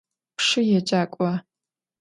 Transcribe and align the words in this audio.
Pşşı 0.37 0.61
yêcak'ua? 0.69 1.33